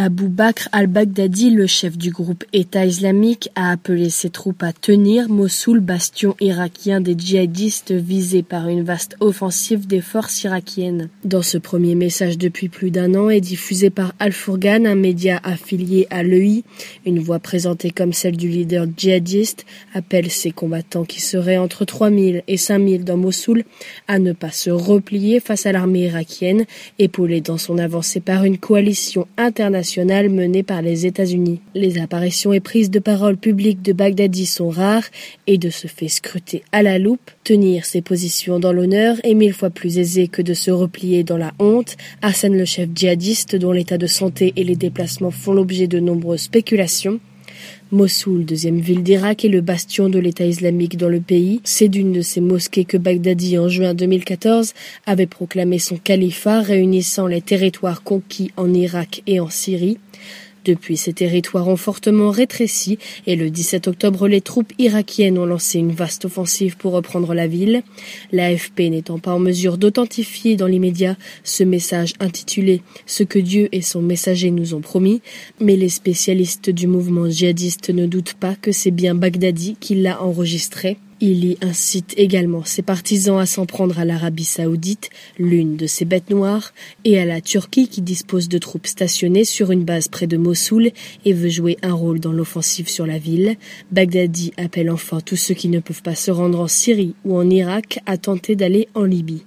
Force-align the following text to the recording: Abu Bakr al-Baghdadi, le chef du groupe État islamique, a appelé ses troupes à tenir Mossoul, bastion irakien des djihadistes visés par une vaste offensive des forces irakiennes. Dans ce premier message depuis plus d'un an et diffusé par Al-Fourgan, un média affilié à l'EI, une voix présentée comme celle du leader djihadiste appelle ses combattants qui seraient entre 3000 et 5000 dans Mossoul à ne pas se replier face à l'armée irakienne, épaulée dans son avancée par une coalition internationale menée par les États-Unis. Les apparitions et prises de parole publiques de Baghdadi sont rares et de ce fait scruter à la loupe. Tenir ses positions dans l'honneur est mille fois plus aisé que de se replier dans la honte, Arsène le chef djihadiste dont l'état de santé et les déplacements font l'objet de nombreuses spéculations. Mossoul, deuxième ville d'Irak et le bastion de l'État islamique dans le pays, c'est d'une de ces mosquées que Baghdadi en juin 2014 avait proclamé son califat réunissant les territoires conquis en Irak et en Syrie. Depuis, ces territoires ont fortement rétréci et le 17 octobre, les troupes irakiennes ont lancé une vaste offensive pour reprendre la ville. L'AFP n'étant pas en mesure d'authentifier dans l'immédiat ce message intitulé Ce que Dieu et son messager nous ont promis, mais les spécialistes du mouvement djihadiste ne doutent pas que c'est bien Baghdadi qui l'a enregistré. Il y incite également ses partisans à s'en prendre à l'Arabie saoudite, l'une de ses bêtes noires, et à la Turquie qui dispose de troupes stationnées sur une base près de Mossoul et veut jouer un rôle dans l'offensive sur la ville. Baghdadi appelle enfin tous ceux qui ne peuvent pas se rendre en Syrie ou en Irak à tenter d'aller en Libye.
Abu 0.00 0.28
Bakr 0.28 0.68
al-Baghdadi, 0.70 1.50
le 1.50 1.66
chef 1.66 1.98
du 1.98 2.12
groupe 2.12 2.44
État 2.52 2.86
islamique, 2.86 3.50
a 3.56 3.72
appelé 3.72 4.10
ses 4.10 4.30
troupes 4.30 4.62
à 4.62 4.72
tenir 4.72 5.28
Mossoul, 5.28 5.80
bastion 5.80 6.36
irakien 6.38 7.00
des 7.00 7.16
djihadistes 7.18 7.90
visés 7.90 8.44
par 8.44 8.68
une 8.68 8.84
vaste 8.84 9.16
offensive 9.18 9.88
des 9.88 10.00
forces 10.00 10.44
irakiennes. 10.44 11.08
Dans 11.24 11.42
ce 11.42 11.58
premier 11.58 11.96
message 11.96 12.38
depuis 12.38 12.68
plus 12.68 12.92
d'un 12.92 13.16
an 13.16 13.28
et 13.28 13.40
diffusé 13.40 13.90
par 13.90 14.14
Al-Fourgan, 14.20 14.86
un 14.86 14.94
média 14.94 15.40
affilié 15.42 16.06
à 16.10 16.22
l'EI, 16.22 16.62
une 17.04 17.18
voix 17.18 17.40
présentée 17.40 17.90
comme 17.90 18.12
celle 18.12 18.36
du 18.36 18.46
leader 18.46 18.86
djihadiste 18.96 19.66
appelle 19.94 20.30
ses 20.30 20.52
combattants 20.52 21.04
qui 21.04 21.20
seraient 21.20 21.58
entre 21.58 21.84
3000 21.84 22.44
et 22.46 22.56
5000 22.56 23.02
dans 23.02 23.16
Mossoul 23.16 23.64
à 24.06 24.20
ne 24.20 24.32
pas 24.32 24.52
se 24.52 24.70
replier 24.70 25.40
face 25.40 25.66
à 25.66 25.72
l'armée 25.72 26.04
irakienne, 26.04 26.66
épaulée 27.00 27.40
dans 27.40 27.58
son 27.58 27.78
avancée 27.78 28.20
par 28.20 28.44
une 28.44 28.58
coalition 28.58 29.26
internationale 29.36 29.87
menée 29.96 30.62
par 30.62 30.82
les 30.82 31.06
États-Unis. 31.06 31.60
Les 31.74 31.98
apparitions 31.98 32.52
et 32.52 32.60
prises 32.60 32.90
de 32.90 32.98
parole 32.98 33.36
publiques 33.36 33.82
de 33.82 33.92
Baghdadi 33.92 34.46
sont 34.46 34.68
rares 34.68 35.06
et 35.46 35.58
de 35.58 35.70
ce 35.70 35.86
fait 35.86 36.08
scruter 36.08 36.62
à 36.72 36.82
la 36.82 36.98
loupe. 36.98 37.30
Tenir 37.44 37.84
ses 37.84 38.02
positions 38.02 38.60
dans 38.60 38.72
l'honneur 38.72 39.16
est 39.24 39.34
mille 39.34 39.54
fois 39.54 39.70
plus 39.70 39.98
aisé 39.98 40.28
que 40.28 40.42
de 40.42 40.54
se 40.54 40.70
replier 40.70 41.24
dans 41.24 41.38
la 41.38 41.52
honte, 41.58 41.96
Arsène 42.22 42.56
le 42.56 42.64
chef 42.64 42.90
djihadiste 42.94 43.56
dont 43.56 43.72
l'état 43.72 43.98
de 43.98 44.06
santé 44.06 44.52
et 44.56 44.64
les 44.64 44.76
déplacements 44.76 45.30
font 45.30 45.52
l'objet 45.52 45.86
de 45.86 46.00
nombreuses 46.00 46.42
spéculations. 46.42 47.20
Mossoul, 47.90 48.44
deuxième 48.44 48.80
ville 48.80 49.02
d'Irak 49.02 49.44
et 49.44 49.48
le 49.48 49.60
bastion 49.60 50.08
de 50.08 50.18
l'État 50.18 50.44
islamique 50.44 50.96
dans 50.96 51.08
le 51.08 51.20
pays, 51.20 51.60
c'est 51.64 51.88
d'une 51.88 52.12
de 52.12 52.20
ces 52.20 52.40
mosquées 52.40 52.84
que 52.84 52.96
Baghdadi 52.96 53.58
en 53.58 53.68
juin 53.68 53.94
2014 53.94 54.74
avait 55.06 55.26
proclamé 55.26 55.78
son 55.78 55.96
califat 55.96 56.60
réunissant 56.60 57.26
les 57.26 57.40
territoires 57.40 58.02
conquis 58.02 58.52
en 58.56 58.72
Irak 58.74 59.22
et 59.26 59.40
en 59.40 59.48
Syrie. 59.48 59.98
Depuis, 60.68 60.98
ces 60.98 61.14
territoires 61.14 61.66
ont 61.66 61.78
fortement 61.78 62.30
rétréci 62.30 62.98
et 63.26 63.36
le 63.36 63.48
17 63.48 63.88
octobre, 63.88 64.28
les 64.28 64.42
troupes 64.42 64.74
irakiennes 64.78 65.38
ont 65.38 65.46
lancé 65.46 65.78
une 65.78 65.92
vaste 65.92 66.26
offensive 66.26 66.76
pour 66.76 66.92
reprendre 66.92 67.32
la 67.32 67.46
ville. 67.46 67.82
L'AFP 68.32 68.80
n'étant 68.80 69.18
pas 69.18 69.32
en 69.32 69.38
mesure 69.38 69.78
d'authentifier 69.78 70.56
dans 70.56 70.66
l'immédiat 70.66 71.16
ce 71.42 71.64
message 71.64 72.12
intitulé 72.20 72.82
Ce 73.06 73.22
que 73.22 73.38
Dieu 73.38 73.70
et 73.72 73.80
son 73.80 74.02
messager 74.02 74.50
nous 74.50 74.74
ont 74.74 74.82
promis, 74.82 75.22
mais 75.58 75.74
les 75.74 75.88
spécialistes 75.88 76.68
du 76.68 76.86
mouvement 76.86 77.30
djihadiste 77.30 77.88
ne 77.88 78.04
doutent 78.04 78.34
pas 78.34 78.54
que 78.54 78.70
c'est 78.70 78.90
bien 78.90 79.14
Baghdadi 79.14 79.78
qui 79.80 79.94
l'a 79.94 80.22
enregistré. 80.22 80.98
Il 81.20 81.44
y 81.44 81.58
incite 81.62 82.14
également 82.16 82.64
ses 82.64 82.82
partisans 82.82 83.40
à 83.40 83.46
s'en 83.46 83.66
prendre 83.66 83.98
à 83.98 84.04
l'Arabie 84.04 84.44
saoudite, 84.44 85.10
l'une 85.36 85.76
de 85.76 85.88
ses 85.88 86.04
bêtes 86.04 86.30
noires, 86.30 86.72
et 87.04 87.18
à 87.18 87.24
la 87.24 87.40
Turquie 87.40 87.88
qui 87.88 88.02
dispose 88.02 88.48
de 88.48 88.58
troupes 88.58 88.86
stationnées 88.86 89.44
sur 89.44 89.72
une 89.72 89.84
base 89.84 90.06
près 90.06 90.28
de 90.28 90.36
Mossoul 90.36 90.92
et 91.24 91.32
veut 91.32 91.48
jouer 91.48 91.76
un 91.82 91.92
rôle 91.92 92.20
dans 92.20 92.32
l'offensive 92.32 92.88
sur 92.88 93.04
la 93.04 93.18
ville. 93.18 93.56
Baghdadi 93.90 94.52
appelle 94.56 94.90
enfin 94.90 95.18
tous 95.20 95.36
ceux 95.36 95.54
qui 95.54 95.68
ne 95.68 95.80
peuvent 95.80 96.02
pas 96.02 96.14
se 96.14 96.30
rendre 96.30 96.60
en 96.60 96.68
Syrie 96.68 97.14
ou 97.24 97.36
en 97.36 97.50
Irak 97.50 97.98
à 98.06 98.16
tenter 98.16 98.54
d'aller 98.54 98.88
en 98.94 99.02
Libye. 99.02 99.42